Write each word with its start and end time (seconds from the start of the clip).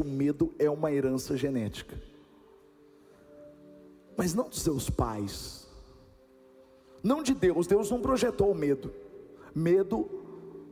o 0.00 0.04
medo 0.04 0.52
é 0.58 0.70
uma 0.70 0.92
herança 0.92 1.36
genética. 1.36 2.00
Mas 4.16 4.34
não 4.34 4.48
dos 4.48 4.62
seus 4.62 4.88
pais. 4.88 5.66
Não 7.02 7.22
de 7.22 7.34
Deus. 7.34 7.66
Deus 7.66 7.90
não 7.90 8.00
projetou 8.00 8.50
o 8.50 8.54
medo. 8.54 8.92
Medo 9.54 10.08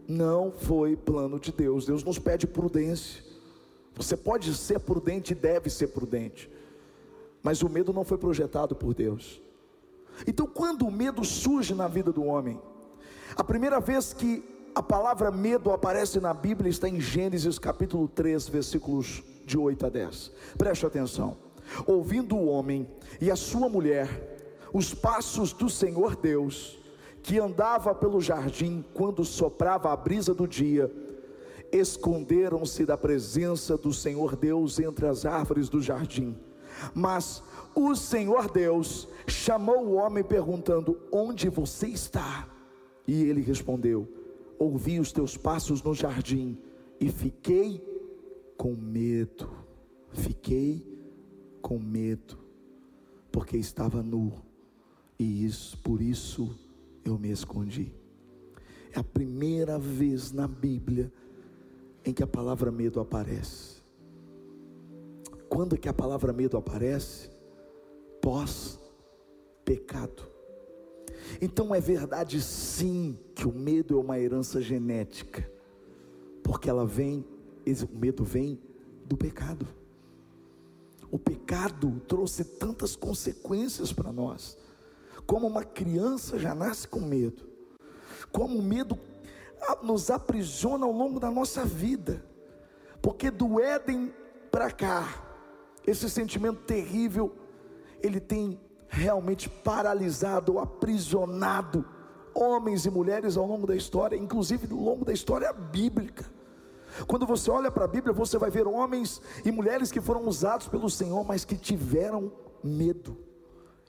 não 0.09 0.51
foi 0.51 0.97
plano 0.97 1.39
de 1.39 1.53
Deus. 1.53 1.87
Deus 1.87 2.03
nos 2.03 2.19
pede 2.19 2.47
prudência. 2.47 3.23
Você 3.95 4.17
pode 4.17 4.55
ser 4.55 4.81
prudente 4.81 5.33
e 5.33 5.37
deve 5.37 5.71
ser 5.71 5.89
prudente. 5.89 6.51
Mas 7.43 7.63
o 7.63 7.69
medo 7.69 7.93
não 7.93 8.05
foi 8.05 8.19
projetado 8.19 8.75
por 8.75 8.95
Deus. 8.95 9.41
Então, 10.27 10.47
quando 10.47 10.87
o 10.87 10.91
medo 10.91 11.25
surge 11.25 11.75
na 11.75 11.87
vida 11.87 12.13
do 12.13 12.25
homem, 12.25 12.61
a 13.37 13.45
primeira 13.45 13.81
vez 13.81 14.13
que 14.13 14.43
a 14.75 14.83
palavra 14.83 15.31
medo 15.31 15.71
aparece 15.71 16.19
na 16.19 16.35
Bíblia 16.35 16.69
está 16.69 16.89
em 16.89 17.01
Gênesis 17.01 17.59
capítulo 17.61 18.09
3, 18.09 18.49
versículos 18.49 19.23
de 19.45 19.57
8 19.57 19.87
a 19.87 19.89
10. 19.89 20.33
Preste 20.59 20.85
atenção. 20.85 21.37
Ouvindo 21.87 22.35
o 22.35 22.49
homem 22.49 22.89
e 23.21 23.31
a 23.31 23.37
sua 23.37 23.69
mulher 23.69 24.33
os 24.73 24.93
passos 24.93 25.53
do 25.53 25.71
Senhor 25.71 26.17
Deus, 26.17 26.77
que 27.23 27.39
andava 27.39 27.95
pelo 27.95 28.21
jardim 28.21 28.85
quando 28.93 29.25
soprava 29.25 29.93
a 29.93 29.97
brisa 29.97 30.35
do 30.35 30.49
dia, 30.49 30.91
esconderam-se 31.71 32.85
da 32.85 32.97
presença 32.97 33.77
do 33.77 33.93
Senhor 33.93 34.35
Deus 34.35 34.81
entre 34.81 35.07
as 35.07 35.25
árvores 35.25 35.69
do 35.69 35.81
jardim. 35.81 36.37
Mas 36.93 37.45
o 37.73 37.95
Senhor 37.95 38.51
Deus 38.51 39.07
chamou 39.29 39.87
o 39.87 39.95
homem 39.95 40.25
perguntando: 40.25 40.99
Onde 41.13 41.49
você 41.49 41.87
está? 41.87 42.49
E 43.07 43.23
ele 43.23 43.41
respondeu: 43.41 44.24
Ouvi 44.65 44.99
os 44.99 45.13
teus 45.13 45.37
passos 45.37 45.83
no 45.83 45.93
jardim 45.93 46.57
e 46.99 47.11
fiquei 47.11 47.83
com 48.57 48.75
medo. 48.75 49.51
Fiquei 50.11 50.83
com 51.61 51.79
medo, 51.79 52.39
porque 53.33 53.57
estava 53.57 54.03
nu, 54.03 54.33
e 55.19 55.45
isso, 55.45 55.77
por 55.79 56.01
isso 56.01 56.57
eu 57.05 57.19
me 57.19 57.31
escondi. 57.31 57.93
É 58.93 59.01
a 59.01 59.05
primeira 59.05 59.79
vez 59.79 60.31
na 60.31 60.47
Bíblia 60.47 61.13
em 62.05 62.13
que 62.13 62.23
a 62.23 62.27
palavra 62.27 62.71
medo 62.71 63.01
aparece. 63.01 63.83
Quando 65.49 65.75
é 65.75 65.79
que 65.79 65.89
a 65.89 65.93
palavra 65.93 66.33
medo 66.33 66.57
aparece? 66.57 67.29
Pós 68.23 68.81
pecado. 69.65 70.34
Então 71.41 71.75
é 71.75 71.81
verdade 71.81 72.41
sim 72.41 73.19
que 73.35 73.47
o 73.47 73.53
medo 73.53 73.97
é 73.97 74.01
uma 74.01 74.19
herança 74.19 74.61
genética, 74.61 75.51
porque 76.43 76.69
ela 76.69 76.87
vem, 76.87 77.25
o 77.67 77.99
medo 77.99 78.25
vem 78.25 78.61
do 79.05 79.17
pecado. 79.17 79.67
O 81.11 81.19
pecado 81.19 82.03
trouxe 82.09 82.45
tantas 82.45 82.97
consequências 82.97 83.93
para 83.93 84.13
nós. 84.13 84.57
Como 85.27 85.47
uma 85.47 85.65
criança 85.65 86.39
já 86.39 86.55
nasce 86.55 86.87
com 86.87 87.01
medo, 87.01 87.49
como 88.31 88.59
o 88.59 88.63
medo 88.63 88.99
nos 89.83 90.11
aprisiona 90.11 90.85
ao 90.85 90.93
longo 90.93 91.19
da 91.19 91.31
nossa 91.31 91.65
vida, 91.65 92.25
porque 93.01 93.31
do 93.31 93.61
Éden 93.61 94.13
para 94.51 94.71
cá, 94.71 95.25
esse 95.87 96.09
sentimento 96.11 96.63
terrível, 96.63 97.35
ele 98.03 98.21
tem 98.21 98.61
realmente 98.95 99.49
paralisado, 99.49 100.59
aprisionado 100.59 101.85
homens 102.33 102.87
e 102.87 102.91
mulheres 102.91 103.37
ao 103.37 103.47
longo 103.47 103.67
da 103.67 103.75
história, 103.75 104.17
inclusive 104.17 104.69
ao 104.71 104.79
longo 104.79 105.05
da 105.05 105.13
história 105.13 105.53
bíblica. 105.53 106.25
Quando 107.07 107.27
você 107.27 107.51
olha 107.51 107.73
para 107.73 107.85
a 107.85 107.89
Bíblia, 107.89 108.13
você 108.13 108.39
vai 108.39 108.51
ver 108.51 108.67
homens 108.67 109.21
e 109.45 109.51
mulheres 109.51 109.91
que 109.91 110.01
foram 110.01 110.27
usados 110.27 110.69
pelo 110.69 110.89
Senhor, 110.89 111.25
mas 111.25 111.45
que 111.45 111.57
tiveram 111.57 112.33
medo 112.63 113.19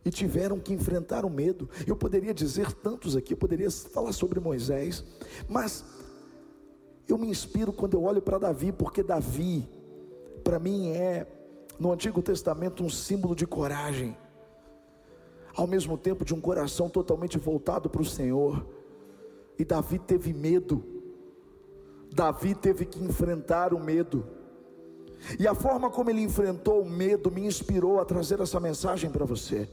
e 0.03 0.09
tiveram 0.09 0.59
que 0.59 0.73
enfrentar 0.73 1.23
o 1.23 1.29
medo. 1.29 1.69
Eu 1.85 1.95
poderia 1.95 2.33
dizer 2.33 2.71
tantos 2.73 3.15
aqui, 3.15 3.33
eu 3.33 3.37
poderia 3.37 3.69
falar 3.69 4.11
sobre 4.11 4.39
Moisés, 4.39 5.03
mas 5.47 5.85
eu 7.07 7.17
me 7.17 7.27
inspiro 7.27 7.71
quando 7.71 7.93
eu 7.93 8.03
olho 8.03 8.21
para 8.21 8.39
Davi, 8.39 8.71
porque 8.71 9.03
Davi, 9.03 9.67
para 10.43 10.57
mim, 10.57 10.89
é 10.89 11.27
no 11.79 11.91
Antigo 11.91 12.23
Testamento 12.23 12.83
um 12.83 12.89
símbolo 12.89 13.35
de 13.35 13.45
coragem 13.45 14.17
ao 15.55 15.65
mesmo 15.65 15.97
tempo 15.97 16.25
de 16.25 16.33
um 16.33 16.41
coração 16.41 16.89
totalmente 16.89 17.37
voltado 17.37 17.89
para 17.89 18.01
o 18.01 18.05
Senhor. 18.05 18.65
E 19.57 19.63
Davi 19.63 19.97
teve 19.97 20.33
medo, 20.33 20.83
Davi 22.11 22.53
teve 22.53 22.85
que 22.85 23.03
enfrentar 23.03 23.73
o 23.73 23.79
medo, 23.79 24.25
e 25.39 25.47
a 25.47 25.55
forma 25.55 25.89
como 25.89 26.09
ele 26.09 26.21
enfrentou 26.21 26.81
o 26.81 26.89
medo 26.89 27.31
me 27.31 27.45
inspirou 27.45 27.99
a 27.99 28.05
trazer 28.05 28.39
essa 28.41 28.59
mensagem 28.59 29.09
para 29.09 29.25
você. 29.25 29.67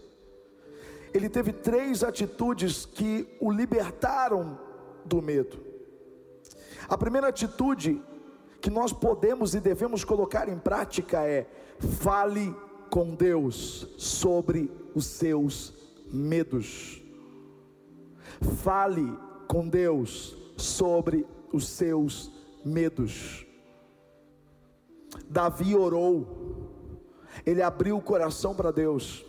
Ele 1.12 1.28
teve 1.28 1.52
três 1.52 2.02
atitudes 2.02 2.86
que 2.86 3.28
o 3.40 3.50
libertaram 3.50 4.58
do 5.04 5.20
medo. 5.20 5.60
A 6.88 6.96
primeira 6.96 7.28
atitude 7.28 8.00
que 8.60 8.70
nós 8.70 8.92
podemos 8.92 9.54
e 9.54 9.60
devemos 9.60 10.04
colocar 10.04 10.48
em 10.48 10.58
prática 10.58 11.22
é: 11.26 11.46
fale 12.00 12.54
com 12.92 13.14
Deus 13.14 13.88
sobre 13.96 14.70
os 14.94 15.06
seus 15.06 15.72
medos. 16.12 17.02
Fale 18.58 19.16
com 19.48 19.66
Deus 19.66 20.36
sobre 20.58 21.26
os 21.50 21.66
seus 21.68 22.30
medos. 22.62 23.46
Davi 25.26 25.74
orou, 25.74 26.68
ele 27.46 27.62
abriu 27.62 27.96
o 27.96 28.02
coração 28.02 28.54
para 28.54 28.70
Deus, 28.70 29.24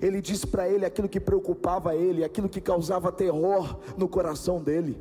ele 0.00 0.22
disse 0.22 0.46
para 0.46 0.66
ele 0.66 0.86
aquilo 0.86 1.10
que 1.10 1.20
preocupava 1.20 1.94
ele, 1.94 2.24
aquilo 2.24 2.48
que 2.48 2.60
causava 2.60 3.12
terror 3.12 3.80
no 3.98 4.08
coração 4.08 4.62
dele. 4.62 4.98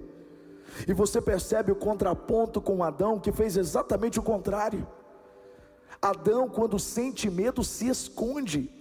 E 0.85 0.91
você 0.91 1.21
percebe 1.21 1.71
o 1.71 1.75
contraponto 1.75 2.59
com 2.59 2.83
Adão, 2.83 3.17
que 3.17 3.31
fez 3.31 3.55
exatamente 3.55 4.19
o 4.19 4.23
contrário. 4.23 4.85
Adão, 6.01 6.49
quando 6.49 6.77
sente 6.79 7.29
medo, 7.29 7.63
se 7.63 7.87
esconde. 7.87 8.71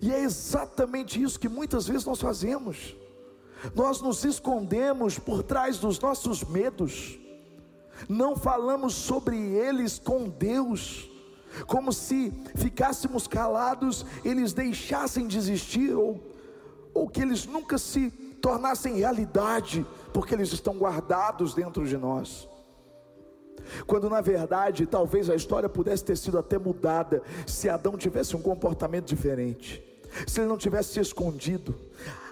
E 0.00 0.12
é 0.12 0.20
exatamente 0.20 1.22
isso 1.22 1.38
que 1.38 1.48
muitas 1.48 1.86
vezes 1.86 2.06
nós 2.06 2.20
fazemos. 2.20 2.96
Nós 3.74 4.00
nos 4.00 4.24
escondemos 4.24 5.18
por 5.18 5.42
trás 5.42 5.78
dos 5.78 6.00
nossos 6.00 6.42
medos, 6.42 7.18
não 8.08 8.34
falamos 8.34 8.94
sobre 8.94 9.36
eles 9.36 9.98
com 9.98 10.28
Deus, 10.28 11.08
como 11.66 11.92
se 11.92 12.32
ficássemos 12.56 13.28
calados, 13.28 14.04
eles 14.24 14.52
deixassem 14.52 15.28
de 15.28 15.38
existir, 15.38 15.94
ou, 15.94 16.20
ou 16.92 17.08
que 17.08 17.22
eles 17.22 17.46
nunca 17.46 17.78
se 17.78 18.10
tornassem 18.40 18.96
realidade, 18.96 19.86
porque 20.12 20.34
eles 20.34 20.52
estão 20.52 20.74
guardados 20.74 21.54
dentro 21.54 21.86
de 21.86 21.96
nós. 21.96 22.48
Quando 23.86 24.08
na 24.10 24.20
verdade, 24.20 24.86
talvez 24.86 25.30
a 25.30 25.34
história 25.34 25.68
pudesse 25.68 26.04
ter 26.04 26.16
sido 26.16 26.38
até 26.38 26.58
mudada 26.58 27.22
se 27.46 27.68
Adão 27.68 27.96
tivesse 27.96 28.36
um 28.36 28.42
comportamento 28.42 29.06
diferente, 29.06 29.82
se 30.26 30.40
ele 30.40 30.48
não 30.48 30.58
tivesse 30.58 30.92
se 30.94 31.00
escondido. 31.00 31.74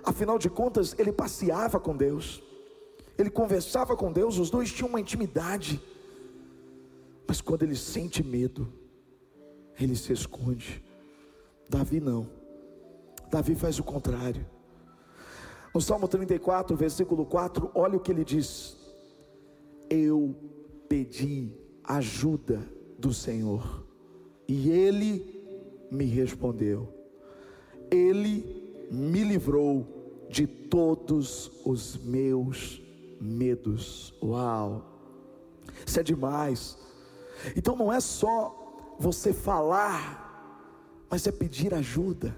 Afinal 0.03 0.39
de 0.39 0.49
contas, 0.49 0.95
ele 0.99 1.13
passeava 1.13 1.79
com 1.79 1.97
Deus, 1.97 2.43
ele 3.17 3.31
conversava 3.31 3.97
com 3.97 4.13
Deus, 4.13 4.39
os 4.39 4.51
dois 4.51 4.73
tinham 4.73 4.89
uma 4.89 5.01
intimidade. 5.01 5.81
Mas 7.27 7.41
quando 7.41 7.63
ele 7.63 7.77
sente 7.77 8.23
medo, 8.23 8.73
ele 9.79 9.95
se 9.95 10.13
esconde. 10.13 10.83
Davi 11.69 12.01
não. 12.01 12.29
Davi 13.31 13.55
faz 13.55 13.79
o 13.79 13.85
contrário. 13.85 14.45
No 15.73 15.81
Salmo 15.81 16.09
34, 16.09 16.77
versículo 16.77 17.25
4, 17.25 17.71
olha 17.75 17.97
o 17.97 18.01
que 18.01 18.11
ele 18.11 18.25
diz: 18.25 18.77
Eu 19.89 20.35
pedi 20.91 21.53
ajuda 21.85 22.61
do 22.99 23.15
Senhor, 23.15 23.87
e 24.49 24.69
ele 24.71 25.41
me 25.89 26.05
respondeu, 26.05 26.93
ele 27.89 28.89
me 28.91 29.23
livrou 29.23 29.87
de 30.29 30.49
todos 30.49 31.53
os 31.65 31.97
meus 31.97 32.83
medos. 33.21 34.13
Uau, 34.21 34.85
isso 35.87 36.01
é 36.01 36.03
demais. 36.03 36.77
Então 37.55 37.77
não 37.77 37.93
é 37.93 38.01
só 38.01 38.97
você 38.99 39.33
falar, 39.33 41.07
mas 41.09 41.25
é 41.25 41.31
pedir 41.31 41.73
ajuda 41.73 42.37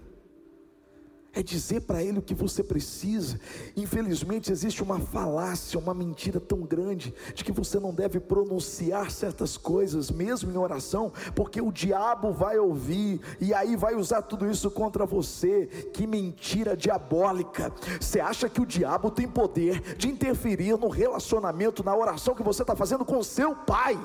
é 1.35 1.43
dizer 1.43 1.83
para 1.83 2.03
ele 2.03 2.19
o 2.19 2.23
que 2.23 2.35
você 2.35 2.63
precisa. 2.63 3.41
Infelizmente, 3.77 4.53
existe 4.53 4.83
uma 4.83 5.01
falácia, 5.01 5.79
uma 5.79 5.95
mentira 5.95 6.39
tão 6.39 6.61
grande 6.61 7.15
de 7.35 7.43
que 7.43 7.53
você 7.53 7.81
não 7.81 7.93
deve 7.93 8.21
pronunciar 8.21 9.11
certas 9.11 9.57
coisas, 9.57 10.11
mesmo 10.11 10.51
em 10.51 10.57
oração, 10.57 11.13
porque 11.35 11.61
o 11.61 11.73
diabo 11.73 12.33
vai 12.33 12.59
ouvir 12.59 13.21
e 13.41 13.55
aí 13.55 13.77
vai 13.77 13.95
usar 13.95 14.23
tudo 14.23 14.49
isso 14.51 14.71
contra 14.71 15.07
você. 15.07 15.67
Que 15.93 16.07
mentira 16.07 16.77
diabólica! 16.77 17.73
Você 18.01 18.21
acha 18.21 18.49
que 18.49 18.61
o 18.61 18.67
diabo 18.67 19.11
tem 19.11 19.27
poder 19.27 19.97
de 19.97 20.09
interferir 20.09 20.77
no 20.77 20.89
relacionamento, 20.89 21.83
na 21.83 21.97
oração 21.97 22.35
que 22.35 22.43
você 22.43 22.63
está 22.63 22.77
fazendo 22.77 23.05
com 23.05 23.23
seu 23.23 23.57
pai? 23.57 23.99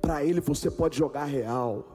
Para 0.00 0.24
Ele 0.24 0.40
você 0.40 0.70
pode 0.70 0.98
jogar 0.98 1.24
real. 1.24 1.93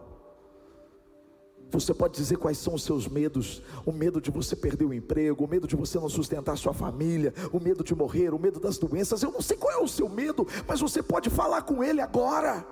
Você 1.72 1.94
pode 1.94 2.16
dizer 2.16 2.38
quais 2.38 2.58
são 2.58 2.74
os 2.74 2.84
seus 2.84 3.08
medos: 3.08 3.62
o 3.86 3.92
medo 3.92 4.20
de 4.20 4.32
você 4.32 4.56
perder 4.56 4.86
o 4.86 4.94
emprego, 4.94 5.46
o 5.46 5.48
medo 5.48 5.68
de 5.68 5.76
você 5.76 6.00
não 6.00 6.10
sustentar 6.10 6.58
sua 6.58 6.74
família, 6.74 7.34
o 7.52 7.60
medo 7.60 7.84
de 7.84 7.94
morrer, 7.94 8.34
o 8.34 8.40
medo 8.40 8.60
das 8.60 8.78
doenças. 8.78 9.22
Eu 9.22 9.32
não 9.32 9.42
sei 9.42 9.56
qual 9.56 9.74
é 9.74 9.78
o 9.78 9.88
seu 9.88 10.10
medo, 10.10 10.48
mas 10.68 10.82
você 10.82 11.04
pode 11.04 11.30
falar 11.30 11.62
com 11.62 11.84
Ele 11.84 12.02
agora 12.02 12.66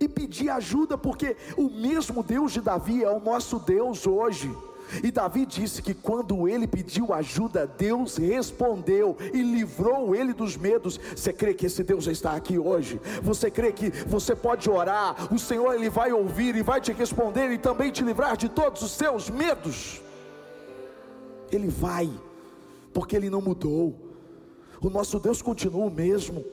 e 0.00 0.08
pedir 0.08 0.48
ajuda, 0.48 0.96
porque 0.96 1.36
o 1.56 1.68
mesmo 1.68 2.22
Deus 2.22 2.52
de 2.52 2.60
Davi 2.60 3.02
é 3.02 3.10
o 3.10 3.20
nosso 3.20 3.58
Deus 3.58 4.06
hoje. 4.06 4.54
E 5.02 5.10
Davi 5.10 5.46
disse 5.46 5.82
que 5.82 5.94
quando 5.94 6.48
ele 6.48 6.66
pediu 6.66 7.12
ajuda, 7.12 7.66
Deus 7.66 8.16
respondeu 8.16 9.16
e 9.32 9.42
livrou 9.42 10.14
ele 10.14 10.32
dos 10.32 10.56
medos. 10.56 10.98
Você 11.14 11.32
crê 11.32 11.54
que 11.54 11.66
esse 11.66 11.82
Deus 11.82 12.06
está 12.06 12.32
aqui 12.32 12.58
hoje? 12.58 13.00
Você 13.22 13.50
crê 13.50 13.72
que 13.72 13.90
você 14.06 14.34
pode 14.34 14.68
orar, 14.70 15.32
o 15.32 15.38
Senhor 15.38 15.74
ele 15.74 15.90
vai 15.90 16.12
ouvir 16.12 16.54
e 16.56 16.62
vai 16.62 16.80
te 16.80 16.92
responder 16.92 17.50
e 17.50 17.58
também 17.58 17.90
te 17.90 18.02
livrar 18.02 18.36
de 18.36 18.48
todos 18.48 18.82
os 18.82 18.92
seus 18.92 19.30
medos? 19.30 20.02
Ele 21.50 21.68
vai, 21.68 22.10
porque 22.92 23.16
ele 23.16 23.30
não 23.30 23.40
mudou. 23.40 23.94
O 24.80 24.90
nosso 24.90 25.18
Deus 25.18 25.42
continua 25.42 25.86
o 25.86 25.90
mesmo. 25.90 26.44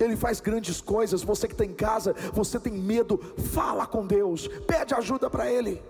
Ele 0.00 0.16
faz 0.16 0.40
grandes 0.40 0.80
coisas. 0.80 1.22
Você 1.22 1.46
que 1.46 1.54
está 1.54 1.64
em 1.64 1.72
casa, 1.72 2.14
você 2.32 2.58
tem 2.58 2.72
medo, 2.72 3.18
fala 3.52 3.86
com 3.86 4.06
Deus, 4.06 4.48
pede 4.66 4.94
ajuda 4.94 5.30
para 5.30 5.50
Ele. 5.50 5.80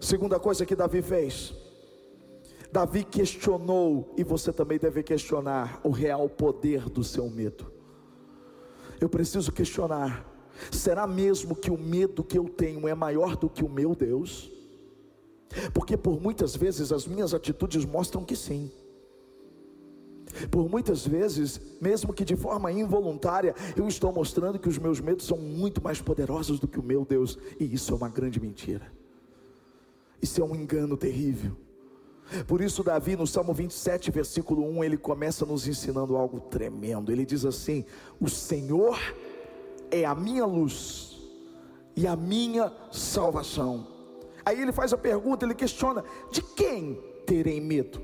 Segunda 0.00 0.38
coisa 0.38 0.64
que 0.64 0.76
Davi 0.76 1.02
fez, 1.02 1.54
Davi 2.70 3.02
questionou, 3.02 4.14
e 4.16 4.22
você 4.22 4.52
também 4.52 4.78
deve 4.78 5.02
questionar, 5.02 5.80
o 5.82 5.90
real 5.90 6.28
poder 6.28 6.88
do 6.88 7.02
seu 7.02 7.28
medo. 7.28 7.72
Eu 9.00 9.08
preciso 9.08 9.50
questionar: 9.50 10.26
será 10.70 11.06
mesmo 11.06 11.56
que 11.56 11.70
o 11.70 11.78
medo 11.78 12.22
que 12.22 12.38
eu 12.38 12.48
tenho 12.48 12.86
é 12.86 12.94
maior 12.94 13.36
do 13.36 13.48
que 13.48 13.64
o 13.64 13.68
meu 13.68 13.94
Deus? 13.94 14.52
Porque 15.72 15.96
por 15.96 16.20
muitas 16.20 16.54
vezes 16.54 16.92
as 16.92 17.06
minhas 17.06 17.32
atitudes 17.32 17.84
mostram 17.84 18.24
que 18.24 18.36
sim. 18.36 18.70
Por 20.50 20.68
muitas 20.68 21.06
vezes, 21.06 21.58
mesmo 21.80 22.12
que 22.12 22.24
de 22.24 22.36
forma 22.36 22.70
involuntária, 22.70 23.54
eu 23.74 23.88
estou 23.88 24.12
mostrando 24.12 24.58
que 24.58 24.68
os 24.68 24.78
meus 24.78 25.00
medos 25.00 25.26
são 25.26 25.38
muito 25.38 25.82
mais 25.82 26.02
poderosos 26.02 26.60
do 26.60 26.68
que 26.68 26.78
o 26.78 26.82
meu 26.82 27.04
Deus, 27.04 27.38
e 27.58 27.64
isso 27.64 27.92
é 27.92 27.96
uma 27.96 28.10
grande 28.10 28.38
mentira. 28.38 28.97
Isso 30.20 30.40
é 30.40 30.44
um 30.44 30.54
engano 30.54 30.96
terrível. 30.96 31.56
Por 32.46 32.60
isso, 32.60 32.82
Davi, 32.82 33.16
no 33.16 33.26
Salmo 33.26 33.54
27, 33.54 34.10
versículo 34.10 34.62
1, 34.62 34.84
ele 34.84 34.96
começa 34.98 35.46
nos 35.46 35.66
ensinando 35.66 36.16
algo 36.16 36.40
tremendo. 36.40 37.10
Ele 37.10 37.24
diz 37.24 37.44
assim: 37.44 37.84
O 38.20 38.28
Senhor 38.28 38.98
é 39.90 40.04
a 40.04 40.14
minha 40.14 40.44
luz 40.44 41.18
e 41.96 42.06
a 42.06 42.14
minha 42.14 42.72
salvação. 42.92 43.86
Aí 44.44 44.60
ele 44.60 44.72
faz 44.72 44.92
a 44.92 44.98
pergunta, 44.98 45.46
ele 45.46 45.54
questiona: 45.54 46.04
De 46.30 46.42
quem 46.42 47.00
terei 47.24 47.60
medo? 47.60 48.00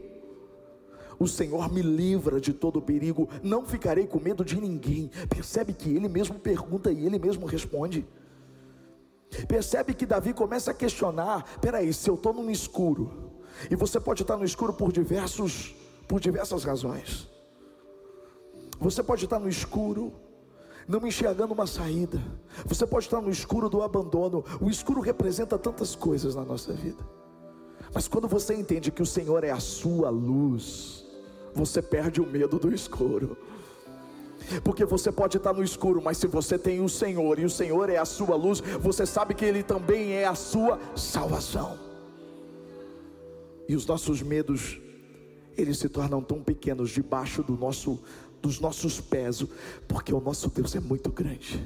O 1.18 1.28
Senhor 1.28 1.72
me 1.72 1.82
livra 1.82 2.40
de 2.40 2.52
todo 2.52 2.82
perigo, 2.82 3.28
não 3.42 3.64
ficarei 3.64 4.06
com 4.06 4.18
medo 4.18 4.44
de 4.44 4.60
ninguém. 4.60 5.10
Percebe 5.28 5.72
que 5.72 5.94
ele 5.94 6.08
mesmo 6.08 6.38
pergunta 6.38 6.90
e 6.90 7.06
ele 7.06 7.18
mesmo 7.18 7.46
responde. 7.46 8.06
Percebe 9.46 9.94
que 9.94 10.06
Davi 10.06 10.32
começa 10.32 10.70
a 10.70 10.74
questionar: 10.74 11.44
peraí, 11.60 11.92
se 11.92 12.08
eu 12.08 12.14
estou 12.14 12.32
no 12.32 12.50
escuro, 12.50 13.32
e 13.70 13.76
você 13.76 14.00
pode 14.00 14.22
estar 14.22 14.36
no 14.36 14.44
escuro 14.44 14.72
por 14.72 14.92
diversos, 14.92 15.74
por 16.08 16.20
diversas 16.20 16.64
razões. 16.64 17.28
Você 18.78 19.02
pode 19.02 19.24
estar 19.24 19.38
no 19.38 19.48
escuro, 19.48 20.12
não 20.86 21.06
enxergando 21.06 21.54
uma 21.54 21.66
saída. 21.66 22.20
Você 22.66 22.86
pode 22.86 23.06
estar 23.06 23.20
no 23.20 23.30
escuro 23.30 23.68
do 23.68 23.82
abandono. 23.82 24.44
O 24.60 24.68
escuro 24.68 25.00
representa 25.00 25.58
tantas 25.58 25.94
coisas 25.94 26.34
na 26.34 26.44
nossa 26.44 26.72
vida. 26.72 27.02
Mas 27.94 28.08
quando 28.08 28.26
você 28.26 28.54
entende 28.54 28.90
que 28.90 29.02
o 29.02 29.06
Senhor 29.06 29.44
é 29.44 29.50
a 29.50 29.60
sua 29.60 30.10
luz, 30.10 31.06
você 31.54 31.80
perde 31.80 32.20
o 32.20 32.26
medo 32.26 32.58
do 32.58 32.74
escuro. 32.74 33.36
Porque 34.62 34.84
você 34.84 35.10
pode 35.10 35.36
estar 35.36 35.52
no 35.52 35.62
escuro, 35.62 36.02
mas 36.02 36.18
se 36.18 36.26
você 36.26 36.58
tem 36.58 36.80
o 36.80 36.88
Senhor 36.88 37.38
e 37.38 37.44
o 37.44 37.50
Senhor 37.50 37.88
é 37.88 37.96
a 37.96 38.04
sua 38.04 38.36
luz, 38.36 38.60
você 38.60 39.06
sabe 39.06 39.34
que 39.34 39.44
Ele 39.44 39.62
também 39.62 40.12
é 40.12 40.24
a 40.24 40.34
sua 40.34 40.78
salvação. 40.96 41.78
E 43.68 43.74
os 43.74 43.86
nossos 43.86 44.22
medos, 44.22 44.80
eles 45.56 45.78
se 45.78 45.88
tornam 45.88 46.22
tão 46.22 46.42
pequenos 46.42 46.90
debaixo 46.90 47.42
do 47.42 47.56
nosso, 47.56 47.98
dos 48.42 48.60
nossos 48.60 49.00
pés, 49.00 49.44
porque 49.88 50.12
o 50.12 50.20
nosso 50.20 50.50
Deus 50.50 50.74
é 50.74 50.80
muito 50.80 51.10
grande. 51.10 51.64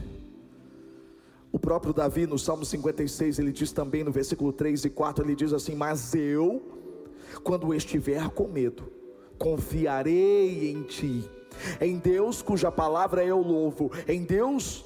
O 1.51 1.59
próprio 1.59 1.93
Davi, 1.93 2.27
no 2.27 2.39
Salmo 2.39 2.65
56, 2.65 3.39
ele 3.39 3.53
diz 3.53 3.73
também 3.73 4.05
no 4.05 4.13
versículo 4.13 4.53
3 4.53 4.85
e 4.85 4.91
4: 4.91 5.25
ele 5.25 5.35
diz 5.35 5.53
assim: 5.53 5.75
Mas 5.75 6.15
eu, 6.15 6.63
quando 7.43 7.75
estiver 7.75 8.29
com 8.31 8.47
medo, 8.47 8.93
confiarei 9.39 10.71
em 10.71 10.83
ti 10.83 11.29
em 11.81 11.99
Deus 11.99 12.43
cuja 12.43 12.71
palavra 12.71 13.25
eu 13.25 13.41
louvo, 13.41 13.91
em 14.07 14.25
Deus 14.25 14.85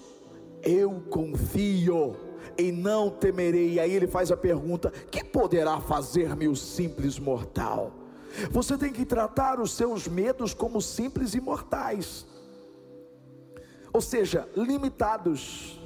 eu 0.63 1.03
confio 1.11 2.17
e 2.57 2.71
não 2.71 3.11
temerei. 3.11 3.79
Aí 3.81 3.93
ele 3.93 4.07
faz 4.07 4.31
a 4.31 4.37
pergunta: 4.37 4.91
que 5.11 5.25
poderá 5.25 5.81
fazer-me 5.81 6.49
o 6.49 6.57
simples 6.57 7.19
mortal? 7.19 7.93
Você 8.51 8.79
tem 8.79 8.93
que 8.93 9.05
tratar 9.05 9.61
os 9.61 9.73
seus 9.73 10.09
medos 10.09 10.55
como 10.55 10.81
simples 10.81 11.35
e 11.35 11.41
mortais, 11.41 12.27
ou 13.93 14.01
seja, 14.01 14.49
limitados. 14.57 15.79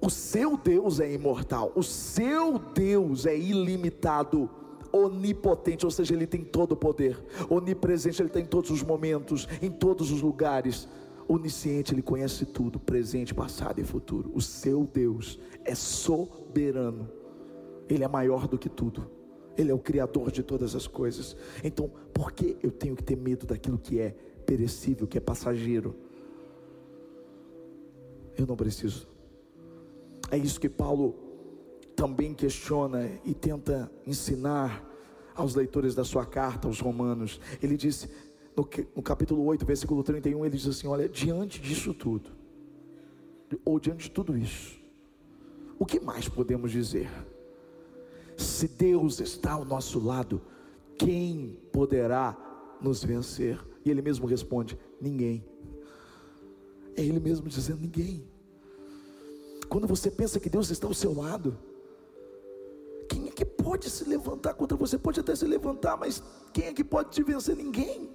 O 0.00 0.08
seu 0.08 0.56
Deus 0.56 1.00
é 1.00 1.12
imortal, 1.12 1.72
o 1.74 1.82
seu 1.82 2.56
Deus 2.56 3.26
é 3.26 3.36
ilimitado 3.36 4.48
onipotente, 4.92 5.84
ou 5.84 5.90
seja, 5.90 6.14
ele 6.14 6.26
tem 6.26 6.42
todo 6.42 6.72
o 6.72 6.76
poder, 6.76 7.18
onipresente, 7.48 8.22
ele 8.22 8.28
tem 8.28 8.42
em 8.42 8.46
todos 8.46 8.70
os 8.70 8.82
momentos, 8.82 9.48
em 9.60 9.70
todos 9.70 10.10
os 10.10 10.20
lugares, 10.20 10.88
onisciente, 11.28 11.92
ele 11.92 12.02
conhece 12.02 12.46
tudo, 12.46 12.80
presente, 12.80 13.34
passado 13.34 13.78
e 13.78 13.84
futuro. 13.84 14.30
O 14.34 14.40
seu 14.40 14.84
Deus 14.84 15.38
é 15.64 15.74
soberano, 15.74 17.08
ele 17.88 18.02
é 18.02 18.08
maior 18.08 18.48
do 18.48 18.58
que 18.58 18.68
tudo. 18.68 19.10
Ele 19.56 19.70
é 19.70 19.74
o 19.74 19.78
criador 19.78 20.30
de 20.30 20.42
todas 20.42 20.76
as 20.76 20.86
coisas. 20.86 21.36
Então, 21.64 21.90
por 22.14 22.32
que 22.32 22.56
eu 22.62 22.70
tenho 22.70 22.94
que 22.94 23.02
ter 23.02 23.16
medo 23.16 23.44
daquilo 23.44 23.76
que 23.76 23.98
é 23.98 24.14
perecível, 24.46 25.06
que 25.06 25.18
é 25.18 25.20
passageiro? 25.20 25.96
Eu 28.36 28.46
não 28.46 28.56
preciso. 28.56 29.08
É 30.30 30.38
isso 30.38 30.60
que 30.60 30.68
Paulo 30.68 31.16
também 31.96 32.32
questiona 32.32 33.10
e 33.24 33.34
tenta 33.34 33.90
ensinar 34.06 34.87
aos 35.38 35.54
leitores 35.54 35.94
da 35.94 36.04
sua 36.04 36.26
carta, 36.26 36.66
aos 36.66 36.80
romanos. 36.80 37.40
Ele 37.62 37.76
diz, 37.76 38.08
no, 38.56 38.68
no 38.96 39.02
capítulo 39.02 39.44
8, 39.44 39.64
versículo 39.64 40.02
31, 40.02 40.44
ele 40.44 40.56
diz 40.56 40.66
assim: 40.66 40.88
Olha, 40.88 41.08
diante 41.08 41.60
disso 41.60 41.94
tudo, 41.94 42.30
ou 43.64 43.78
diante 43.78 44.04
de 44.04 44.10
tudo 44.10 44.36
isso, 44.36 44.76
o 45.78 45.86
que 45.86 46.00
mais 46.00 46.28
podemos 46.28 46.72
dizer? 46.72 47.08
Se 48.36 48.68
Deus 48.68 49.20
está 49.20 49.52
ao 49.52 49.64
nosso 49.64 49.98
lado, 49.98 50.42
quem 50.98 51.58
poderá 51.72 52.36
nos 52.80 53.02
vencer? 53.02 53.64
E 53.84 53.90
ele 53.90 54.02
mesmo 54.02 54.26
responde: 54.26 54.76
Ninguém. 55.00 55.44
É 56.96 57.02
ele 57.02 57.20
mesmo 57.20 57.48
dizendo: 57.48 57.80
Ninguém. 57.80 58.26
Quando 59.68 59.86
você 59.86 60.10
pensa 60.10 60.40
que 60.40 60.48
Deus 60.48 60.70
está 60.70 60.86
ao 60.86 60.94
seu 60.94 61.14
lado, 61.14 61.56
pode 63.68 63.90
se 63.90 64.04
levantar 64.04 64.54
contra 64.54 64.78
você? 64.78 64.96
Pode 64.96 65.20
até 65.20 65.36
se 65.36 65.46
levantar, 65.46 65.94
mas 65.98 66.22
quem 66.54 66.68
é 66.68 66.72
que 66.72 66.82
pode 66.82 67.10
te 67.10 67.22
vencer? 67.22 67.54
Ninguém. 67.54 68.08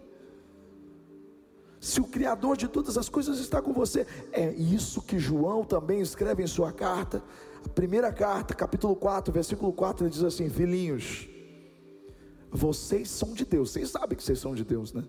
Se 1.79 2.01
o 2.01 2.05
Criador 2.05 2.57
de 2.57 2.67
todas 2.67 2.97
as 2.97 3.07
coisas 3.07 3.37
está 3.37 3.61
com 3.61 3.71
você, 3.71 4.07
é 4.31 4.51
isso 4.53 4.99
que 5.03 5.19
João 5.19 5.63
também 5.63 6.01
escreve 6.01 6.41
em 6.41 6.47
sua 6.47 6.71
carta, 6.71 7.23
a 7.63 7.69
primeira 7.69 8.11
carta, 8.11 8.55
capítulo 8.55 8.95
4, 8.95 9.31
versículo 9.31 9.71
4, 9.71 10.05
ele 10.05 10.11
diz 10.11 10.23
assim: 10.23 10.49
Filhinhos, 10.49 11.29
vocês 12.49 13.07
são 13.11 13.31
de 13.31 13.45
Deus, 13.45 13.69
vocês 13.69 13.91
sabem 13.91 14.17
que 14.17 14.23
vocês 14.23 14.39
são 14.39 14.55
de 14.55 14.63
Deus, 14.63 14.91
né? 14.91 15.03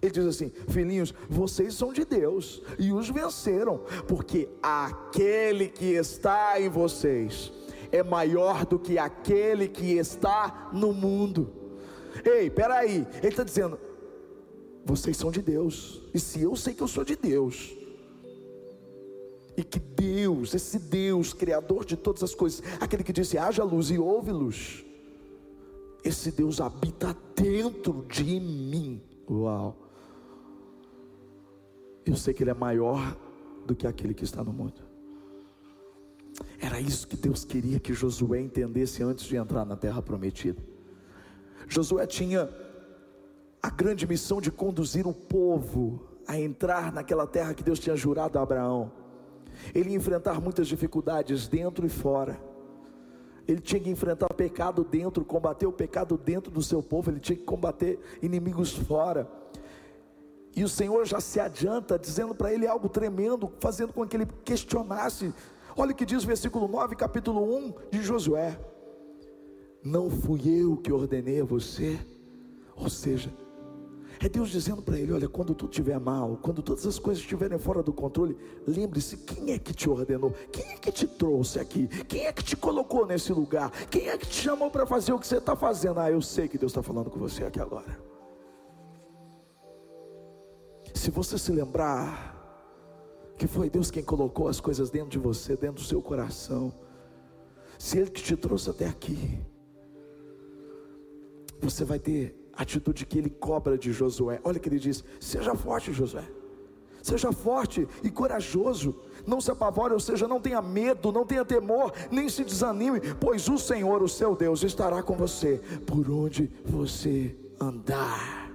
Ele 0.00 0.12
diz 0.12 0.24
assim: 0.24 0.50
Filhinhos, 0.68 1.12
vocês 1.28 1.74
são 1.74 1.92
de 1.92 2.06
Deus 2.06 2.62
e 2.78 2.90
os 2.90 3.10
venceram, 3.10 3.82
porque 4.06 4.48
aquele 4.62 5.68
que 5.68 5.92
está 5.92 6.58
em 6.58 6.70
vocês 6.70 7.52
é 7.90 8.02
maior 8.02 8.64
do 8.66 8.78
que 8.78 8.98
aquele 8.98 9.68
que 9.68 9.92
está 9.92 10.70
no 10.72 10.92
mundo. 10.92 11.52
Ei, 12.24 12.50
peraí, 12.50 13.06
ele 13.18 13.28
está 13.28 13.44
dizendo: 13.44 13.78
vocês 14.84 15.16
são 15.16 15.30
de 15.30 15.42
Deus, 15.42 16.02
e 16.12 16.18
se 16.18 16.42
eu 16.42 16.54
sei 16.56 16.74
que 16.74 16.82
eu 16.82 16.88
sou 16.88 17.04
de 17.04 17.16
Deus, 17.16 17.76
e 19.56 19.62
que 19.62 19.78
Deus, 19.78 20.54
esse 20.54 20.78
Deus, 20.78 21.32
Criador 21.32 21.84
de 21.84 21.96
todas 21.96 22.22
as 22.22 22.34
coisas, 22.34 22.62
aquele 22.80 23.04
que 23.04 23.12
disse: 23.12 23.38
haja 23.38 23.64
luz 23.64 23.90
e 23.90 23.98
houve 23.98 24.32
luz, 24.32 24.84
esse 26.04 26.30
Deus 26.30 26.60
habita 26.60 27.16
dentro 27.34 28.04
de 28.08 28.40
mim. 28.40 29.02
Uau! 29.30 29.88
eu 32.10 32.16
sei 32.16 32.32
que 32.32 32.42
Ele 32.42 32.50
é 32.50 32.54
maior 32.54 33.16
do 33.66 33.74
que 33.74 33.86
aquele 33.86 34.14
que 34.14 34.24
está 34.24 34.42
no 34.42 34.52
mundo. 34.52 34.87
Era 36.60 36.80
isso 36.80 37.06
que 37.06 37.16
Deus 37.16 37.44
queria 37.44 37.78
que 37.78 37.92
Josué 37.92 38.40
entendesse 38.40 39.02
antes 39.02 39.24
de 39.24 39.36
entrar 39.36 39.64
na 39.64 39.76
terra 39.76 40.02
prometida. 40.02 40.62
Josué 41.68 42.06
tinha 42.06 42.48
a 43.62 43.70
grande 43.70 44.06
missão 44.06 44.40
de 44.40 44.50
conduzir 44.50 45.06
o 45.06 45.12
povo 45.12 46.06
a 46.26 46.38
entrar 46.38 46.92
naquela 46.92 47.26
terra 47.26 47.54
que 47.54 47.62
Deus 47.62 47.78
tinha 47.78 47.96
jurado 47.96 48.38
a 48.38 48.42
Abraão. 48.42 48.92
Ele 49.74 49.90
ia 49.90 49.96
enfrentar 49.96 50.40
muitas 50.40 50.68
dificuldades 50.68 51.48
dentro 51.48 51.86
e 51.86 51.88
fora. 51.88 52.38
Ele 53.46 53.60
tinha 53.60 53.80
que 53.80 53.88
enfrentar 53.88 54.26
o 54.30 54.34
pecado 54.34 54.84
dentro, 54.84 55.24
combater 55.24 55.66
o 55.66 55.72
pecado 55.72 56.18
dentro 56.18 56.50
do 56.50 56.62
seu 56.62 56.82
povo, 56.82 57.10
ele 57.10 57.18
tinha 57.18 57.36
que 57.36 57.44
combater 57.44 57.98
inimigos 58.20 58.72
fora. 58.72 59.26
E 60.54 60.62
o 60.62 60.68
Senhor 60.68 61.06
já 61.06 61.20
se 61.20 61.40
adianta, 61.40 61.98
dizendo 61.98 62.34
para 62.34 62.52
ele 62.52 62.66
algo 62.66 62.88
tremendo, 62.88 63.50
fazendo 63.58 63.92
com 63.92 64.06
que 64.06 64.16
ele 64.16 64.26
questionasse. 64.44 65.32
Olha 65.80 65.92
o 65.92 65.94
que 65.94 66.04
diz 66.04 66.24
o 66.24 66.26
versículo 66.26 66.66
9, 66.66 66.96
capítulo 66.96 67.56
1 67.56 67.72
de 67.92 68.02
Josué: 68.02 68.58
Não 69.80 70.10
fui 70.10 70.40
eu 70.60 70.76
que 70.76 70.92
ordenei 70.92 71.40
a 71.40 71.44
você, 71.44 71.96
ou 72.74 72.90
seja, 72.90 73.32
é 74.20 74.28
Deus 74.28 74.50
dizendo 74.50 74.82
para 74.82 74.98
ele: 74.98 75.12
olha, 75.12 75.28
quando 75.28 75.54
tudo 75.54 75.70
estiver 75.70 76.00
mal, 76.00 76.36
quando 76.42 76.62
todas 76.62 76.84
as 76.84 76.98
coisas 76.98 77.22
estiverem 77.22 77.60
fora 77.60 77.80
do 77.80 77.92
controle, 77.92 78.36
lembre-se: 78.66 79.18
quem 79.18 79.52
é 79.52 79.58
que 79.58 79.72
te 79.72 79.88
ordenou? 79.88 80.34
Quem 80.50 80.72
é 80.72 80.76
que 80.78 80.90
te 80.90 81.06
trouxe 81.06 81.60
aqui? 81.60 81.86
Quem 81.86 82.26
é 82.26 82.32
que 82.32 82.42
te 82.42 82.56
colocou 82.56 83.06
nesse 83.06 83.32
lugar? 83.32 83.70
Quem 83.88 84.08
é 84.08 84.18
que 84.18 84.26
te 84.26 84.42
chamou 84.42 84.72
para 84.72 84.84
fazer 84.84 85.12
o 85.12 85.18
que 85.20 85.28
você 85.28 85.36
está 85.36 85.54
fazendo? 85.54 86.00
Ah, 86.00 86.10
eu 86.10 86.20
sei 86.20 86.48
que 86.48 86.58
Deus 86.58 86.72
está 86.72 86.82
falando 86.82 87.08
com 87.08 87.20
você 87.20 87.44
aqui 87.44 87.60
agora. 87.60 87.96
Se 90.92 91.12
você 91.12 91.38
se 91.38 91.52
lembrar 91.52 92.37
que 93.38 93.46
foi 93.46 93.70
Deus 93.70 93.90
quem 93.90 94.02
colocou 94.02 94.48
as 94.48 94.60
coisas 94.60 94.90
dentro 94.90 95.10
de 95.10 95.18
você, 95.18 95.56
dentro 95.56 95.76
do 95.82 95.88
seu 95.88 96.02
coração, 96.02 96.72
se 97.78 97.96
Ele 97.96 98.10
que 98.10 98.22
te 98.22 98.36
trouxe 98.36 98.68
até 98.68 98.86
aqui, 98.86 99.40
você 101.60 101.84
vai 101.84 101.98
ter 101.98 102.36
atitude 102.52 103.06
que 103.06 103.18
ele 103.18 103.30
cobra 103.30 103.78
de 103.78 103.92
Josué. 103.92 104.40
Olha 104.42 104.58
que 104.58 104.68
ele 104.68 104.78
diz: 104.78 105.04
Seja 105.20 105.54
forte, 105.54 105.92
Josué. 105.92 106.24
Seja 107.02 107.32
forte 107.32 107.86
e 108.02 108.10
corajoso. 108.10 108.94
Não 109.26 109.40
se 109.40 109.50
apavore, 109.50 109.94
ou 109.94 110.00
seja, 110.00 110.26
não 110.26 110.40
tenha 110.40 110.60
medo, 110.60 111.12
não 111.12 111.24
tenha 111.24 111.44
temor, 111.44 111.92
nem 112.10 112.28
se 112.28 112.44
desanime, 112.44 113.00
pois 113.20 113.48
o 113.48 113.58
Senhor, 113.58 114.02
o 114.02 114.08
seu 114.08 114.34
Deus, 114.34 114.62
estará 114.62 115.02
com 115.02 115.14
você 115.14 115.60
por 115.86 116.10
onde 116.10 116.50
você 116.64 117.36
andar. 117.60 118.50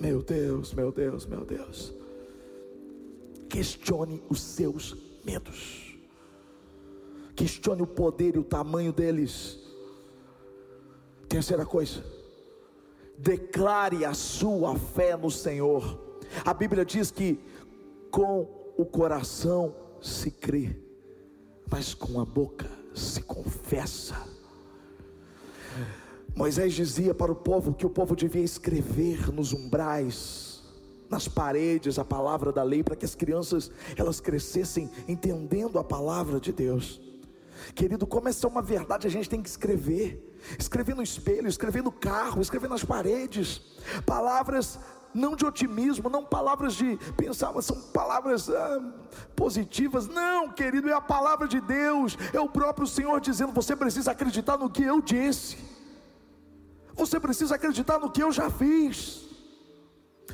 Meu 0.00 0.22
Deus, 0.22 0.74
meu 0.74 0.90
Deus, 0.90 1.26
meu 1.26 1.44
Deus. 1.44 2.01
Questione 3.52 4.22
os 4.30 4.40
seus 4.40 4.96
medos. 5.24 5.94
Questione 7.36 7.82
o 7.82 7.86
poder 7.86 8.34
e 8.34 8.38
o 8.38 8.44
tamanho 8.44 8.92
deles. 8.92 9.58
Terceira 11.28 11.64
coisa 11.64 12.02
declare 13.22 14.04
a 14.04 14.14
sua 14.14 14.76
fé 14.76 15.16
no 15.16 15.30
Senhor. 15.30 16.18
A 16.44 16.52
Bíblia 16.52 16.84
diz 16.84 17.12
que 17.12 17.38
com 18.10 18.48
o 18.76 18.84
coração 18.84 19.72
se 20.00 20.28
crê, 20.28 20.76
mas 21.70 21.94
com 21.94 22.20
a 22.20 22.24
boca 22.24 22.68
se 22.92 23.22
confessa. 23.22 24.16
Moisés 26.34 26.72
dizia 26.72 27.14
para 27.14 27.30
o 27.30 27.36
povo 27.36 27.72
que 27.72 27.86
o 27.86 27.90
povo 27.90 28.16
devia 28.16 28.42
escrever 28.42 29.30
nos 29.32 29.52
umbrais, 29.52 30.51
nas 31.12 31.28
paredes 31.28 31.98
a 31.98 32.04
palavra 32.04 32.50
da 32.50 32.62
lei 32.62 32.82
para 32.82 32.96
que 32.96 33.04
as 33.04 33.14
crianças 33.14 33.70
elas 33.96 34.18
crescessem 34.18 34.90
entendendo 35.06 35.78
a 35.78 35.84
palavra 35.84 36.40
de 36.40 36.50
Deus. 36.52 37.00
Querido, 37.74 38.06
como 38.06 38.28
essa 38.28 38.46
é 38.46 38.50
uma 38.50 38.62
verdade, 38.62 39.06
a 39.06 39.10
gente 39.10 39.28
tem 39.28 39.42
que 39.42 39.48
escrever. 39.48 40.30
Escrever 40.58 40.96
no 40.96 41.02
espelho, 41.02 41.46
escrever 41.46 41.82
no 41.82 41.92
carro, 41.92 42.40
escrever 42.40 42.68
nas 42.68 42.82
paredes. 42.82 43.60
Palavras 44.04 44.80
não 45.14 45.36
de 45.36 45.44
otimismo, 45.44 46.08
não 46.08 46.24
palavras 46.24 46.74
de 46.74 46.96
pensar, 47.16 47.52
mas 47.52 47.66
são 47.66 47.78
palavras 47.92 48.48
ah, 48.48 48.80
positivas. 49.36 50.08
Não, 50.08 50.50
querido, 50.50 50.88
é 50.88 50.94
a 50.94 51.00
palavra 51.00 51.46
de 51.46 51.60
Deus, 51.60 52.16
é 52.32 52.40
o 52.40 52.48
próprio 52.48 52.86
Senhor 52.86 53.20
dizendo: 53.20 53.52
você 53.52 53.76
precisa 53.76 54.12
acreditar 54.12 54.56
no 54.56 54.70
que 54.70 54.82
eu 54.82 55.00
disse, 55.02 55.58
você 56.94 57.20
precisa 57.20 57.56
acreditar 57.56 57.98
no 57.98 58.10
que 58.10 58.22
eu 58.22 58.32
já 58.32 58.50
fiz. 58.50 59.31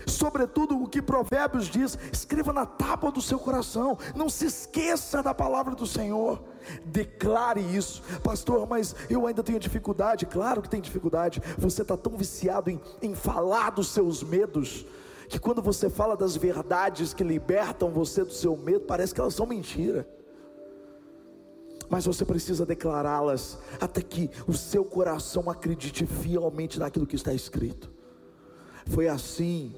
Sobretudo 0.06 0.82
o 0.82 0.88
que 0.88 1.02
Provérbios 1.02 1.66
diz, 1.66 1.98
escreva 2.12 2.52
na 2.52 2.66
tábua 2.66 3.10
do 3.10 3.20
seu 3.20 3.38
coração, 3.38 3.98
não 4.14 4.28
se 4.28 4.46
esqueça 4.46 5.22
da 5.22 5.34
palavra 5.34 5.74
do 5.74 5.86
Senhor, 5.86 6.42
declare 6.84 7.60
isso, 7.60 8.02
pastor. 8.22 8.66
Mas 8.66 8.94
eu 9.08 9.26
ainda 9.26 9.42
tenho 9.42 9.58
dificuldade, 9.58 10.26
claro 10.26 10.62
que 10.62 10.68
tem 10.68 10.80
dificuldade. 10.80 11.42
Você 11.56 11.82
está 11.82 11.96
tão 11.96 12.16
viciado 12.16 12.70
em, 12.70 12.80
em 13.02 13.14
falar 13.14 13.70
dos 13.70 13.88
seus 13.88 14.22
medos, 14.22 14.86
que 15.28 15.38
quando 15.38 15.60
você 15.60 15.90
fala 15.90 16.16
das 16.16 16.36
verdades 16.36 17.12
que 17.12 17.22
libertam 17.22 17.90
você 17.90 18.24
do 18.24 18.32
seu 18.32 18.56
medo, 18.56 18.80
parece 18.80 19.14
que 19.14 19.20
elas 19.20 19.34
são 19.34 19.46
mentira. 19.46 20.08
Mas 21.90 22.04
você 22.04 22.24
precisa 22.24 22.66
declará-las 22.66 23.58
até 23.80 24.02
que 24.02 24.30
o 24.46 24.52
seu 24.52 24.84
coração 24.84 25.48
acredite 25.48 26.04
fielmente 26.04 26.78
naquilo 26.78 27.06
que 27.06 27.16
está 27.16 27.32
escrito. 27.32 27.90
Foi 28.86 29.08
assim 29.08 29.74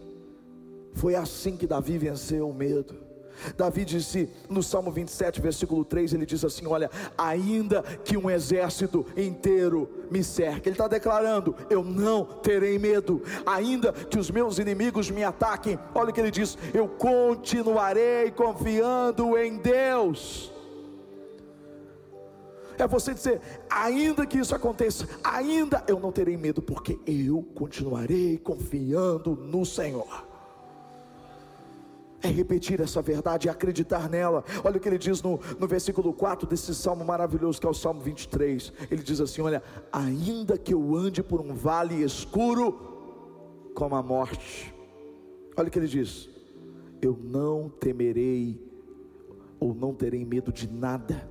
foi 0.94 1.14
assim 1.14 1.56
que 1.56 1.66
Davi 1.66 1.98
venceu 1.98 2.48
o 2.48 2.54
medo. 2.54 3.10
Davi 3.56 3.84
disse 3.84 4.28
no 4.48 4.62
Salmo 4.62 4.90
27, 4.90 5.40
versículo 5.40 5.84
3: 5.84 6.12
ele 6.12 6.26
diz 6.26 6.44
assim: 6.44 6.66
Olha, 6.66 6.90
ainda 7.16 7.82
que 8.04 8.16
um 8.16 8.30
exército 8.30 9.06
inteiro 9.16 9.88
me 10.10 10.22
cerque, 10.22 10.68
ele 10.68 10.74
está 10.74 10.88
declarando: 10.88 11.54
Eu 11.68 11.82
não 11.82 12.24
terei 12.24 12.78
medo, 12.78 13.22
ainda 13.46 13.92
que 13.92 14.18
os 14.18 14.30
meus 14.30 14.58
inimigos 14.58 15.10
me 15.10 15.24
ataquem. 15.24 15.78
Olha 15.94 16.10
o 16.10 16.12
que 16.12 16.20
ele 16.20 16.30
diz: 16.30 16.56
Eu 16.74 16.88
continuarei 16.88 18.30
confiando 18.30 19.36
em 19.38 19.56
Deus. 19.56 20.52
É 22.78 22.88
você 22.88 23.12
dizer, 23.12 23.42
ainda 23.68 24.24
que 24.24 24.38
isso 24.38 24.54
aconteça, 24.54 25.06
ainda 25.22 25.84
eu 25.86 26.00
não 26.00 26.10
terei 26.10 26.34
medo, 26.38 26.62
porque 26.62 26.98
eu 27.06 27.42
continuarei 27.54 28.38
confiando 28.38 29.36
no 29.36 29.66
Senhor 29.66 30.29
é 32.22 32.28
repetir 32.28 32.80
essa 32.80 33.00
verdade, 33.00 33.48
é 33.48 33.50
acreditar 33.50 34.08
nela. 34.08 34.44
Olha 34.64 34.76
o 34.76 34.80
que 34.80 34.88
ele 34.88 34.98
diz 34.98 35.22
no, 35.22 35.40
no 35.58 35.66
versículo 35.66 36.12
4 36.12 36.46
desse 36.46 36.74
salmo 36.74 37.04
maravilhoso 37.04 37.60
que 37.60 37.66
é 37.66 37.70
o 37.70 37.74
salmo 37.74 38.00
23. 38.00 38.72
Ele 38.90 39.02
diz 39.02 39.20
assim: 39.20 39.42
Olha, 39.42 39.62
ainda 39.92 40.58
que 40.58 40.74
eu 40.74 40.94
ande 40.94 41.22
por 41.22 41.40
um 41.40 41.54
vale 41.54 42.02
escuro 42.02 42.88
como 43.74 43.94
a 43.94 44.02
morte, 44.02 44.74
olha 45.56 45.68
o 45.68 45.70
que 45.70 45.78
ele 45.78 45.88
diz: 45.88 46.28
Eu 47.00 47.18
não 47.22 47.68
temerei 47.68 48.60
ou 49.58 49.74
não 49.74 49.94
terei 49.94 50.24
medo 50.24 50.52
de 50.52 50.68
nada, 50.68 51.30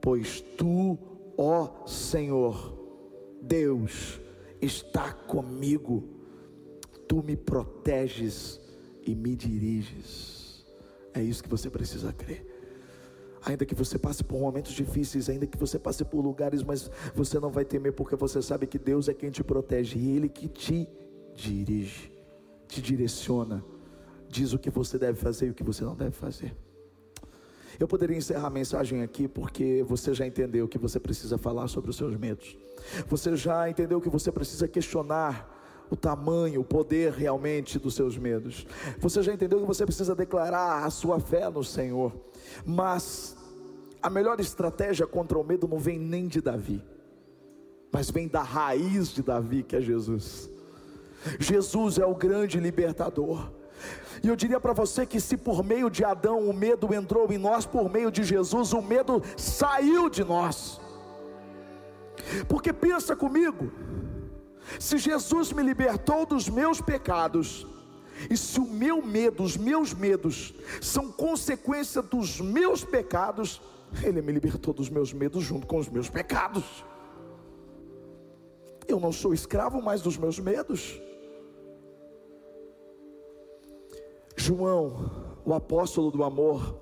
pois 0.00 0.40
tu, 0.40 0.98
ó 1.36 1.86
Senhor, 1.86 2.76
Deus, 3.42 4.20
está 4.60 5.12
comigo, 5.12 6.04
tu 7.08 7.22
me 7.22 7.36
proteges 7.36 8.59
e 9.06 9.14
me 9.14 9.34
diriges. 9.34 10.64
É 11.12 11.22
isso 11.22 11.42
que 11.42 11.48
você 11.48 11.68
precisa 11.68 12.12
crer. 12.12 12.46
Ainda 13.42 13.64
que 13.64 13.74
você 13.74 13.98
passe 13.98 14.22
por 14.22 14.38
momentos 14.38 14.72
difíceis, 14.72 15.28
ainda 15.30 15.46
que 15.46 15.56
você 15.56 15.78
passe 15.78 16.04
por 16.04 16.20
lugares, 16.20 16.62
mas 16.62 16.90
você 17.14 17.40
não 17.40 17.50
vai 17.50 17.64
temer, 17.64 17.92
porque 17.92 18.14
você 18.14 18.42
sabe 18.42 18.66
que 18.66 18.78
Deus 18.78 19.08
é 19.08 19.14
quem 19.14 19.30
te 19.30 19.42
protege 19.42 19.98
e 19.98 20.16
Ele 20.16 20.28
que 20.28 20.46
te 20.46 20.86
dirige, 21.34 22.12
te 22.68 22.82
direciona, 22.82 23.64
diz 24.28 24.52
o 24.52 24.58
que 24.58 24.68
você 24.68 24.98
deve 24.98 25.18
fazer 25.18 25.46
e 25.46 25.50
o 25.50 25.54
que 25.54 25.64
você 25.64 25.82
não 25.84 25.96
deve 25.96 26.12
fazer. 26.12 26.54
Eu 27.78 27.88
poderia 27.88 28.16
encerrar 28.16 28.48
a 28.48 28.50
mensagem 28.50 29.02
aqui 29.02 29.26
porque 29.26 29.82
você 29.88 30.12
já 30.12 30.26
entendeu 30.26 30.68
que 30.68 30.76
você 30.76 31.00
precisa 31.00 31.38
falar 31.38 31.66
sobre 31.66 31.88
os 31.88 31.96
seus 31.96 32.14
medos. 32.14 32.58
Você 33.08 33.34
já 33.36 33.70
entendeu 33.70 34.02
que 34.02 34.08
você 34.10 34.30
precisa 34.30 34.68
questionar 34.68 35.59
o 35.90 35.96
tamanho, 35.96 36.60
o 36.60 36.64
poder 36.64 37.12
realmente 37.12 37.78
dos 37.78 37.94
seus 37.94 38.16
medos. 38.16 38.66
Você 38.98 39.22
já 39.22 39.32
entendeu 39.32 39.60
que 39.60 39.66
você 39.66 39.84
precisa 39.84 40.14
declarar 40.14 40.84
a 40.84 40.90
sua 40.90 41.18
fé 41.18 41.50
no 41.50 41.64
Senhor. 41.64 42.12
Mas 42.64 43.36
a 44.02 44.08
melhor 44.08 44.38
estratégia 44.40 45.06
contra 45.06 45.38
o 45.38 45.44
medo 45.44 45.68
não 45.68 45.78
vem 45.78 45.98
nem 45.98 46.26
de 46.26 46.40
Davi, 46.40 46.82
mas 47.92 48.10
vem 48.10 48.28
da 48.28 48.42
raiz 48.42 49.08
de 49.08 49.22
Davi, 49.22 49.62
que 49.62 49.76
é 49.76 49.80
Jesus. 49.80 50.48
Jesus 51.38 51.98
é 51.98 52.06
o 52.06 52.14
grande 52.14 52.58
libertador. 52.58 53.50
E 54.22 54.28
eu 54.28 54.36
diria 54.36 54.60
para 54.60 54.72
você 54.72 55.06
que 55.06 55.20
se 55.20 55.36
por 55.36 55.64
meio 55.64 55.90
de 55.90 56.04
Adão 56.04 56.48
o 56.48 56.52
medo 56.52 56.92
entrou 56.94 57.30
em 57.32 57.38
nós, 57.38 57.66
por 57.66 57.90
meio 57.90 58.10
de 58.10 58.22
Jesus 58.22 58.72
o 58.72 58.82
medo 58.82 59.22
saiu 59.36 60.08
de 60.08 60.22
nós. 60.22 60.80
Porque 62.48 62.72
pensa 62.72 63.16
comigo, 63.16 63.72
se 64.78 64.98
Jesus 64.98 65.52
me 65.52 65.62
libertou 65.62 66.24
dos 66.26 66.48
meus 66.48 66.80
pecados, 66.80 67.66
E 68.28 68.36
se 68.36 68.60
o 68.60 68.66
meu 68.66 69.00
medo, 69.00 69.42
os 69.42 69.56
meus 69.56 69.94
medos, 69.94 70.52
são 70.80 71.10
consequência 71.10 72.02
dos 72.02 72.40
meus 72.40 72.84
pecados, 72.84 73.62
Ele 74.02 74.20
me 74.20 74.32
libertou 74.32 74.74
dos 74.74 74.90
meus 74.90 75.12
medos 75.12 75.42
junto 75.42 75.66
com 75.66 75.78
os 75.78 75.88
meus 75.88 76.10
pecados. 76.10 76.84
Eu 78.86 79.00
não 79.00 79.12
sou 79.12 79.32
escravo 79.32 79.80
mais 79.80 80.02
dos 80.02 80.16
meus 80.16 80.38
medos. 80.38 81.00
João, 84.36 85.10
o 85.44 85.54
apóstolo 85.54 86.10
do 86.10 86.24
amor, 86.24 86.76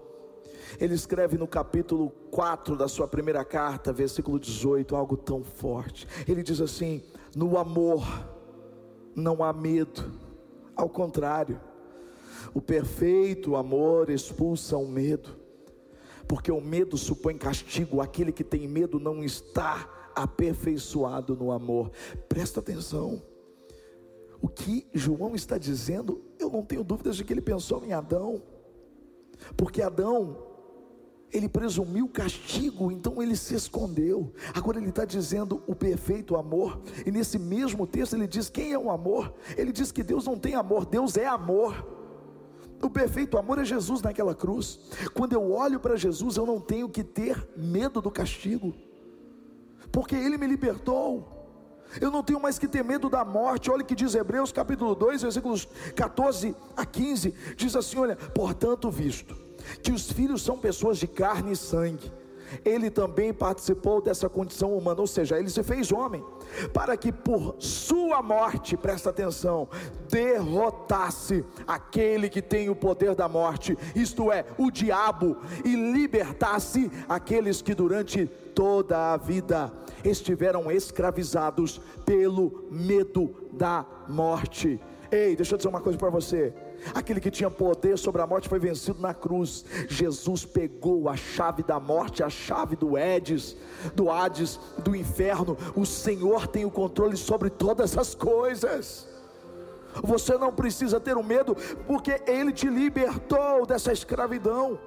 ele 0.80 0.94
escreve 0.94 1.36
no 1.36 1.46
capítulo 1.46 2.10
4 2.30 2.76
da 2.76 2.86
sua 2.88 3.08
primeira 3.08 3.44
carta, 3.44 3.92
versículo 3.92 4.38
18, 4.38 4.94
algo 4.94 5.16
tão 5.16 5.42
forte. 5.42 6.06
Ele 6.26 6.42
diz 6.42 6.60
assim: 6.60 7.02
No 7.38 7.56
amor 7.56 8.04
não 9.14 9.44
há 9.44 9.52
medo, 9.52 10.10
ao 10.74 10.88
contrário, 10.88 11.60
o 12.52 12.60
perfeito 12.60 13.54
amor 13.54 14.10
expulsa 14.10 14.76
o 14.76 14.88
medo, 14.88 15.38
porque 16.26 16.50
o 16.50 16.60
medo 16.60 16.98
supõe 16.98 17.38
castigo, 17.38 18.00
aquele 18.00 18.32
que 18.32 18.42
tem 18.42 18.66
medo 18.66 18.98
não 18.98 19.22
está 19.22 19.88
aperfeiçoado 20.16 21.36
no 21.36 21.52
amor. 21.52 21.92
Presta 22.28 22.58
atenção. 22.58 23.22
O 24.42 24.48
que 24.48 24.88
João 24.92 25.36
está 25.36 25.56
dizendo, 25.56 26.20
eu 26.40 26.50
não 26.50 26.64
tenho 26.64 26.82
dúvidas 26.82 27.14
de 27.14 27.22
que 27.22 27.32
ele 27.32 27.40
pensou 27.40 27.84
em 27.84 27.92
Adão, 27.92 28.42
porque 29.56 29.80
Adão 29.80 30.47
ele 31.32 31.48
presumiu 31.48 32.08
castigo, 32.08 32.90
então 32.90 33.22
ele 33.22 33.36
se 33.36 33.54
escondeu. 33.54 34.32
Agora 34.54 34.78
ele 34.78 34.88
está 34.88 35.04
dizendo 35.04 35.62
o 35.66 35.74
perfeito 35.74 36.36
amor, 36.36 36.80
e 37.04 37.10
nesse 37.10 37.38
mesmo 37.38 37.86
texto 37.86 38.14
ele 38.14 38.26
diz: 38.26 38.48
quem 38.48 38.72
é 38.72 38.78
o 38.78 38.90
amor? 38.90 39.34
Ele 39.56 39.72
diz 39.72 39.92
que 39.92 40.02
Deus 40.02 40.26
não 40.26 40.38
tem 40.38 40.54
amor, 40.54 40.86
Deus 40.86 41.16
é 41.16 41.26
amor. 41.26 41.96
O 42.80 42.88
perfeito 42.88 43.36
amor 43.36 43.58
é 43.58 43.64
Jesus 43.64 44.00
naquela 44.00 44.34
cruz. 44.34 44.78
Quando 45.12 45.32
eu 45.32 45.50
olho 45.50 45.80
para 45.80 45.96
Jesus, 45.96 46.36
eu 46.36 46.46
não 46.46 46.60
tenho 46.60 46.88
que 46.88 47.02
ter 47.02 47.48
medo 47.56 48.00
do 48.00 48.10
castigo, 48.10 48.72
porque 49.90 50.14
Ele 50.14 50.38
me 50.38 50.46
libertou. 50.46 51.34
Eu 52.00 52.10
não 52.10 52.22
tenho 52.22 52.38
mais 52.38 52.58
que 52.58 52.68
ter 52.68 52.84
medo 52.84 53.08
da 53.08 53.24
morte. 53.24 53.70
Olha 53.70 53.82
o 53.82 53.84
que 53.84 53.94
diz 53.94 54.14
Hebreus 54.14 54.52
capítulo 54.52 54.94
2, 54.94 55.22
versículos 55.22 55.66
14 55.96 56.54
a 56.76 56.84
15. 56.84 57.34
Diz 57.56 57.74
assim: 57.74 57.98
Olha, 57.98 58.14
portanto, 58.14 58.90
visto 58.90 59.47
que 59.82 59.92
os 59.92 60.10
filhos 60.10 60.42
são 60.42 60.58
pessoas 60.58 60.98
de 60.98 61.06
carne 61.06 61.52
e 61.52 61.56
sangue. 61.56 62.12
Ele 62.64 62.90
também 62.90 63.32
participou 63.32 64.00
dessa 64.00 64.28
condição 64.28 64.76
humana, 64.76 65.00
ou 65.00 65.06
seja, 65.06 65.38
ele 65.38 65.50
se 65.50 65.62
fez 65.62 65.92
homem, 65.92 66.24
para 66.72 66.96
que 66.96 67.12
por 67.12 67.56
sua 67.58 68.22
morte, 68.22 68.76
presta 68.76 69.10
atenção, 69.10 69.68
derrotasse 70.08 71.44
aquele 71.66 72.28
que 72.28 72.40
tem 72.40 72.70
o 72.70 72.76
poder 72.76 73.14
da 73.14 73.28
morte, 73.28 73.76
isto 73.94 74.32
é, 74.32 74.44
o 74.56 74.70
diabo, 74.70 75.36
e 75.64 75.74
libertasse 75.92 76.90
aqueles 77.08 77.60
que 77.60 77.74
durante 77.74 78.26
toda 78.54 79.12
a 79.12 79.16
vida 79.16 79.72
estiveram 80.04 80.70
escravizados 80.70 81.80
pelo 82.04 82.66
medo 82.70 83.34
da 83.52 83.84
morte. 84.08 84.80
Ei, 85.10 85.36
deixa 85.36 85.54
eu 85.54 85.56
dizer 85.56 85.68
uma 85.68 85.80
coisa 85.80 85.98
para 85.98 86.10
você. 86.10 86.52
Aquele 86.94 87.20
que 87.20 87.30
tinha 87.30 87.50
poder 87.50 87.98
sobre 87.98 88.22
a 88.22 88.26
morte 88.26 88.48
foi 88.48 88.58
vencido 88.58 89.00
na 89.00 89.12
cruz. 89.12 89.64
Jesus 89.88 90.44
pegou 90.44 91.08
a 91.08 91.16
chave 91.16 91.62
da 91.62 91.78
morte, 91.78 92.22
a 92.22 92.30
chave 92.30 92.76
do 92.76 92.96
Hades, 92.96 93.56
do 93.94 94.10
Hades, 94.10 94.58
do 94.82 94.94
inferno. 94.94 95.56
O 95.74 95.84
Senhor 95.84 96.46
tem 96.46 96.64
o 96.64 96.70
controle 96.70 97.16
sobre 97.16 97.50
todas 97.50 97.96
as 97.96 98.14
coisas. 98.14 99.06
Você 100.02 100.36
não 100.38 100.52
precisa 100.52 101.00
ter 101.00 101.16
o 101.16 101.20
um 101.20 101.24
medo, 101.24 101.56
porque 101.86 102.22
Ele 102.26 102.52
te 102.52 102.68
libertou 102.68 103.66
dessa 103.66 103.92
escravidão. 103.92 104.78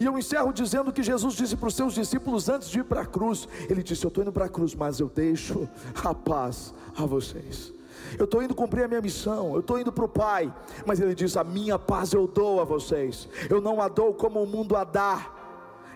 E 0.00 0.04
eu 0.04 0.18
encerro 0.18 0.52
dizendo 0.52 0.92
que 0.92 1.02
Jesus 1.02 1.34
disse 1.34 1.56
para 1.56 1.68
os 1.68 1.74
seus 1.74 1.94
discípulos 1.94 2.48
antes 2.48 2.68
de 2.68 2.80
ir 2.80 2.84
para 2.84 3.02
a 3.02 3.06
cruz: 3.06 3.48
Ele 3.68 3.82
disse, 3.82 4.04
Eu 4.04 4.08
estou 4.08 4.22
indo 4.22 4.32
para 4.32 4.46
a 4.46 4.48
cruz, 4.48 4.74
mas 4.74 5.00
eu 5.00 5.08
deixo 5.08 5.68
a 6.02 6.14
paz 6.14 6.74
a 6.96 7.04
vocês. 7.04 7.75
Eu 8.18 8.24
estou 8.24 8.42
indo 8.42 8.54
cumprir 8.54 8.84
a 8.84 8.88
minha 8.88 9.00
missão, 9.00 9.54
eu 9.54 9.60
estou 9.60 9.78
indo 9.78 9.92
para 9.92 10.04
o 10.04 10.08
Pai, 10.08 10.54
mas 10.84 11.00
Ele 11.00 11.14
diz: 11.14 11.36
A 11.36 11.44
minha 11.44 11.78
paz 11.78 12.12
eu 12.12 12.26
dou 12.26 12.60
a 12.60 12.64
vocês, 12.64 13.28
eu 13.50 13.60
não 13.60 13.80
a 13.80 13.88
dou 13.88 14.14
como 14.14 14.42
o 14.42 14.46
mundo 14.46 14.76
a 14.76 14.84
dá. 14.84 15.32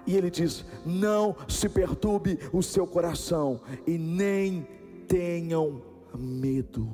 E 0.06 0.16
Ele 0.16 0.30
diz: 0.30 0.64
Não 0.84 1.36
se 1.48 1.68
perturbe 1.68 2.38
o 2.52 2.62
seu 2.62 2.86
coração 2.86 3.60
e 3.86 3.96
nem 3.98 4.66
tenham 5.06 5.82
medo. 6.14 6.88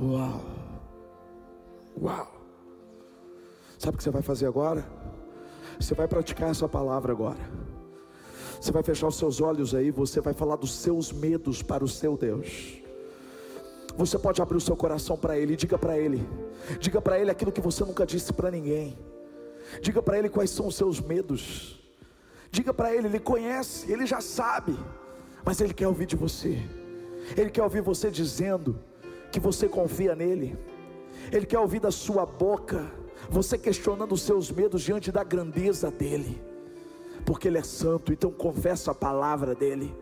Uau, 0.00 0.42
uau. 2.00 2.32
Sabe 3.78 3.94
o 3.94 3.98
que 3.98 4.04
você 4.04 4.10
vai 4.10 4.22
fazer 4.22 4.46
agora? 4.46 4.86
Você 5.78 5.94
vai 5.94 6.06
praticar 6.06 6.50
essa 6.50 6.68
palavra 6.68 7.12
agora. 7.12 7.40
Você 8.60 8.70
vai 8.70 8.82
fechar 8.84 9.08
os 9.08 9.16
seus 9.16 9.40
olhos 9.40 9.74
aí, 9.74 9.90
você 9.90 10.20
vai 10.20 10.32
falar 10.32 10.54
dos 10.54 10.72
seus 10.72 11.10
medos 11.10 11.62
para 11.62 11.82
o 11.82 11.88
seu 11.88 12.16
Deus. 12.16 12.81
Você 13.96 14.18
pode 14.18 14.40
abrir 14.40 14.56
o 14.56 14.60
seu 14.60 14.76
coração 14.76 15.16
para 15.16 15.38
Ele, 15.38 15.56
diga 15.56 15.78
para 15.78 15.98
Ele, 15.98 16.26
diga 16.80 17.00
para 17.00 17.18
Ele 17.18 17.30
aquilo 17.30 17.52
que 17.52 17.60
você 17.60 17.84
nunca 17.84 18.06
disse 18.06 18.32
para 18.32 18.50
ninguém, 18.50 18.98
diga 19.80 20.02
para 20.02 20.18
Ele 20.18 20.28
quais 20.28 20.50
são 20.50 20.66
os 20.66 20.74
seus 20.74 21.00
medos, 21.00 21.80
diga 22.50 22.72
para 22.72 22.94
Ele, 22.94 23.06
Ele 23.06 23.20
conhece, 23.20 23.92
Ele 23.92 24.06
já 24.06 24.20
sabe, 24.20 24.76
mas 25.44 25.60
Ele 25.60 25.74
quer 25.74 25.88
ouvir 25.88 26.06
de 26.06 26.16
você, 26.16 26.62
Ele 27.36 27.50
quer 27.50 27.62
ouvir 27.62 27.82
você 27.82 28.10
dizendo 28.10 28.78
que 29.30 29.38
você 29.38 29.68
confia 29.68 30.14
nele, 30.14 30.58
Ele 31.30 31.46
quer 31.46 31.58
ouvir 31.58 31.80
da 31.80 31.90
sua 31.90 32.24
boca, 32.24 32.90
você 33.28 33.58
questionando 33.58 34.12
os 34.12 34.22
seus 34.22 34.50
medos 34.50 34.82
diante 34.82 35.12
da 35.12 35.22
grandeza 35.22 35.90
dEle, 35.90 36.40
porque 37.26 37.48
Ele 37.48 37.58
é 37.58 37.62
santo, 37.62 38.12
então 38.12 38.30
confessa 38.30 38.90
a 38.90 38.94
palavra 38.94 39.54
dEle. 39.54 39.94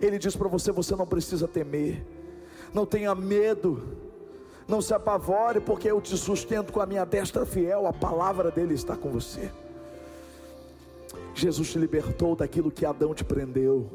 Ele 0.00 0.18
diz 0.18 0.34
para 0.34 0.48
você: 0.48 0.72
você 0.72 0.96
não 0.96 1.06
precisa 1.06 1.46
temer, 1.46 2.04
não 2.76 2.84
tenha 2.84 3.14
medo, 3.14 3.82
não 4.68 4.82
se 4.82 4.92
apavore, 4.92 5.60
porque 5.60 5.90
eu 5.90 5.98
te 5.98 6.14
sustento 6.14 6.74
com 6.74 6.80
a 6.82 6.84
minha 6.84 7.06
destra 7.06 7.46
fiel, 7.46 7.86
a 7.86 7.92
palavra 7.92 8.50
dele 8.50 8.74
está 8.74 8.94
com 8.94 9.10
você. 9.10 9.50
Jesus 11.34 11.72
te 11.72 11.78
libertou 11.78 12.36
daquilo 12.36 12.70
que 12.70 12.84
Adão 12.84 13.14
te 13.14 13.24
prendeu. 13.24 13.90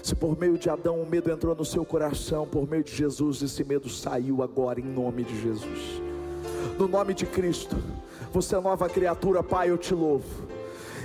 Se 0.00 0.14
por 0.14 0.38
meio 0.38 0.56
de 0.56 0.70
Adão 0.70 1.02
o 1.02 1.06
medo 1.06 1.28
entrou 1.28 1.52
no 1.52 1.64
seu 1.64 1.84
coração, 1.84 2.46
por 2.46 2.70
meio 2.70 2.84
de 2.84 2.94
Jesus 2.94 3.42
esse 3.42 3.64
medo 3.64 3.88
saiu 3.88 4.44
agora, 4.44 4.78
em 4.78 4.84
nome 4.84 5.24
de 5.24 5.42
Jesus. 5.42 6.00
No 6.78 6.86
nome 6.86 7.14
de 7.14 7.26
Cristo, 7.26 7.76
você 8.32 8.54
é 8.54 8.60
nova 8.60 8.88
criatura, 8.88 9.42
Pai, 9.42 9.70
eu 9.70 9.76
te 9.76 9.92
louvo. 9.92 10.59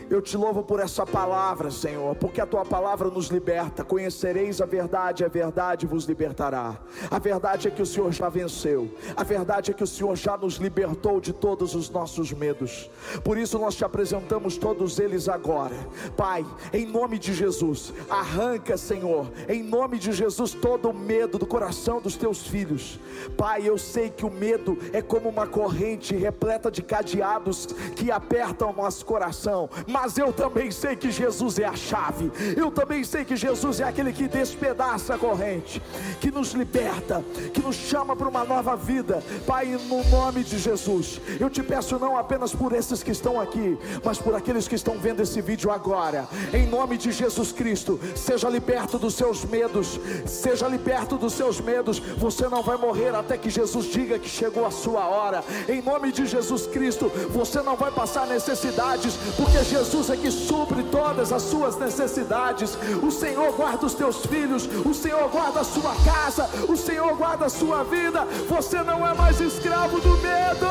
Eu 0.07 0.21
te 0.21 0.37
louvo 0.37 0.61
por 0.61 0.79
essa 0.79 1.03
palavra, 1.03 1.71
Senhor, 1.71 2.15
porque 2.15 2.39
a 2.39 2.45
tua 2.45 2.63
palavra 2.63 3.09
nos 3.09 3.27
liberta. 3.27 3.83
Conhecereis 3.83 4.61
a 4.61 4.65
verdade, 4.65 5.25
a 5.25 5.27
verdade 5.27 5.87
vos 5.87 6.05
libertará. 6.05 6.77
A 7.09 7.17
verdade 7.17 7.67
é 7.67 7.71
que 7.71 7.81
o 7.81 7.85
Senhor 7.85 8.11
já 8.11 8.29
venceu. 8.29 8.93
A 9.15 9.23
verdade 9.23 9.71
é 9.71 9.73
que 9.73 9.83
o 9.83 9.87
Senhor 9.87 10.15
já 10.15 10.37
nos 10.37 10.55
libertou 10.55 11.19
de 11.19 11.33
todos 11.33 11.73
os 11.73 11.89
nossos 11.89 12.31
medos. 12.31 12.89
Por 13.23 13.35
isso 13.35 13.57
nós 13.57 13.75
te 13.75 13.83
apresentamos 13.83 14.57
todos 14.57 14.99
eles 14.99 15.27
agora. 15.27 15.75
Pai, 16.15 16.45
em 16.71 16.85
nome 16.85 17.17
de 17.17 17.33
Jesus, 17.33 17.91
arranca, 18.07 18.77
Senhor, 18.77 19.31
em 19.49 19.63
nome 19.63 19.97
de 19.97 20.11
Jesus 20.11 20.53
todo 20.53 20.89
o 20.89 20.93
medo 20.93 21.39
do 21.39 21.47
coração 21.47 21.99
dos 21.99 22.15
teus 22.15 22.45
filhos. 22.45 22.99
Pai, 23.35 23.67
eu 23.67 23.77
sei 23.77 24.11
que 24.11 24.25
o 24.25 24.31
medo 24.31 24.77
é 24.93 25.01
como 25.01 25.29
uma 25.29 25.47
corrente 25.47 26.15
repleta 26.15 26.69
de 26.69 26.83
cadeados 26.83 27.67
que 27.95 28.11
apertam 28.11 28.69
o 28.69 28.75
nosso 28.75 29.03
coração 29.03 29.67
mas 29.95 30.17
eu 30.17 30.33
também 30.33 30.71
sei 30.71 30.93
que 30.93 31.09
Jesus 31.09 31.57
é 31.57 31.63
a 31.63 31.73
chave, 31.73 32.29
eu 32.57 32.69
também 32.69 33.01
sei 33.05 33.23
que 33.23 33.37
Jesus 33.37 33.79
é 33.79 33.85
aquele 33.85 34.11
que 34.11 34.27
despedaça 34.27 35.15
a 35.15 35.17
corrente, 35.17 35.81
que 36.19 36.29
nos 36.29 36.51
liberta, 36.51 37.23
que 37.53 37.61
nos 37.61 37.77
chama 37.77 38.13
para 38.13 38.27
uma 38.27 38.43
nova 38.43 38.75
vida, 38.75 39.23
Pai, 39.47 39.79
no 39.87 40.03
nome 40.09 40.43
de 40.43 40.59
Jesus, 40.59 41.21
eu 41.39 41.49
te 41.49 41.63
peço 41.63 41.97
não 41.97 42.17
apenas 42.17 42.53
por 42.53 42.73
esses 42.73 43.01
que 43.01 43.11
estão 43.11 43.39
aqui, 43.39 43.77
mas 44.03 44.17
por 44.17 44.35
aqueles 44.35 44.67
que 44.67 44.75
estão 44.75 44.97
vendo 44.99 45.21
esse 45.21 45.39
vídeo 45.39 45.71
agora, 45.71 46.27
em 46.53 46.67
nome 46.67 46.97
de 46.97 47.13
Jesus 47.13 47.53
Cristo, 47.53 47.97
seja 48.17 48.49
liberto 48.49 48.99
dos 48.99 49.13
seus 49.13 49.45
medos, 49.45 49.97
seja 50.25 50.67
liberto 50.67 51.15
dos 51.15 51.31
seus 51.31 51.61
medos, 51.61 51.99
você 51.99 52.49
não 52.49 52.61
vai 52.61 52.75
morrer 52.75 53.15
até 53.15 53.37
que 53.37 53.49
Jesus 53.49 53.85
diga 53.85 54.19
que 54.19 54.27
chegou 54.27 54.65
a 54.65 54.71
sua 54.71 55.07
hora, 55.07 55.41
em 55.69 55.81
nome 55.81 56.11
de 56.11 56.25
Jesus 56.25 56.67
Cristo, 56.67 57.09
você 57.29 57.61
não 57.61 57.77
vai 57.77 57.91
passar 57.91 58.27
necessidades, 58.27 59.15
porque 59.37 59.63
Jesus 59.63 59.84
Jesus 59.85 60.09
é 60.09 60.17
que 60.17 60.31
supre 60.31 60.81
todas 60.85 61.31
as 61.31 61.43
suas 61.43 61.77
necessidades. 61.77 62.75
O 63.03 63.11
Senhor 63.11 63.53
guarda 63.53 63.85
os 63.85 63.93
teus 63.93 64.25
filhos, 64.25 64.67
o 64.83 64.95
Senhor 64.95 65.29
guarda 65.29 65.59
a 65.59 65.63
sua 65.63 65.95
casa, 66.03 66.49
o 66.67 66.75
Senhor 66.75 67.15
guarda 67.15 67.45
a 67.45 67.49
sua 67.49 67.83
vida. 67.83 68.25
Você 68.49 68.81
não 68.81 69.05
é 69.05 69.13
mais 69.13 69.39
escravo 69.39 70.01
do 70.01 70.17
medo. 70.17 70.65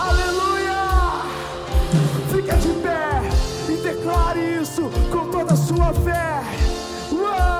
Aleluia! 0.00 1.24
Fica 2.30 2.56
de 2.56 2.72
pé 2.80 3.20
e 3.68 3.76
declare 3.82 4.62
isso 4.62 4.82
com 5.10 5.28
toda 5.28 5.52
a 5.52 5.56
sua 5.56 5.92
fé. 5.92 6.44
Uou! 7.10 7.59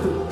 Thank 0.00 0.24
you. 0.24 0.29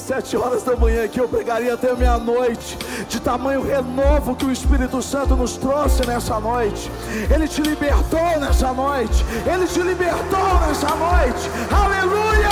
Cheguei 0.00 0.20
sete 0.20 0.36
horas 0.36 0.62
da 0.62 0.74
manhã 0.76 1.04
aqui, 1.04 1.18
eu 1.18 1.28
pregaria 1.28 1.74
até 1.74 1.94
meia-noite, 1.94 2.78
de 3.08 3.20
tamanho 3.20 3.62
renovo 3.62 4.34
que 4.34 4.46
o 4.46 4.50
Espírito 4.50 5.02
Santo 5.02 5.36
nos 5.36 5.56
trouxe 5.56 6.06
nessa 6.06 6.40
noite. 6.40 6.90
Ele 7.32 7.46
te 7.46 7.60
libertou 7.60 8.40
nessa 8.40 8.72
noite, 8.72 9.24
ele 9.46 9.66
te 9.66 9.80
libertou 9.80 10.60
nessa 10.66 10.88
noite. 10.96 11.50
Aleluia! 11.70 12.50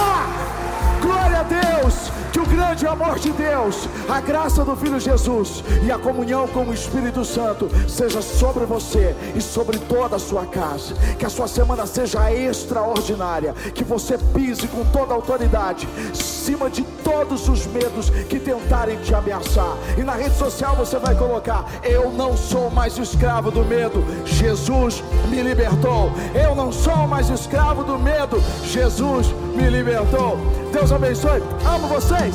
Glória 1.01 1.41
a 1.41 1.43
Deus! 1.43 2.19
Que 2.33 2.41
o 2.41 2.47
grande 2.47 2.87
amor 2.87 3.19
de 3.19 3.33
Deus, 3.33 3.89
a 4.09 4.21
graça 4.21 4.65
do 4.65 4.77
Filho 4.77 5.01
Jesus 5.01 5.65
e 5.83 5.91
a 5.91 5.99
comunhão 5.99 6.47
com 6.47 6.67
o 6.67 6.75
Espírito 6.75 7.25
Santo 7.25 7.69
seja 7.89 8.21
sobre 8.21 8.67
você 8.67 9.17
e 9.35 9.41
sobre 9.41 9.79
toda 9.79 10.17
a 10.17 10.19
sua 10.19 10.45
casa. 10.47 10.95
Que 11.19 11.25
a 11.25 11.31
sua 11.31 11.49
semana 11.49 11.87
seja 11.87 12.33
extraordinária. 12.33 13.55
Que 13.75 13.83
você 13.83 14.19
pise 14.19 14.69
com 14.69 14.85
toda 14.85 15.15
a 15.15 15.17
autoridade, 15.17 15.89
cima 16.13 16.69
de 16.69 16.83
todos 17.09 17.49
os 17.49 17.67
medos 17.67 18.11
que 18.29 18.39
tentarem 18.39 18.99
te 18.99 19.15
ameaçar. 19.15 19.77
E 19.97 20.03
na 20.03 20.13
rede 20.13 20.37
social 20.37 20.77
você 20.77 20.99
vai 20.99 21.15
colocar: 21.15 21.65
Eu 21.83 22.11
não 22.11 22.37
sou 22.37 22.71
mais 22.71 22.99
escravo 22.99 23.51
do 23.51 23.65
medo, 23.65 24.05
Jesus 24.27 25.03
me 25.31 25.43
libertou. 25.43 26.13
Eu 26.35 26.55
não 26.55 26.71
sou 26.71 27.09
mais 27.09 27.31
escravo 27.31 27.83
do 27.83 27.99
medo, 27.99 28.43
Jesus 28.63 29.29
me 29.55 29.71
libertou. 29.71 30.37
Deus 30.71 30.93
abençoe. 30.93 31.43
Amo 31.67 31.89
vocês. 31.89 32.35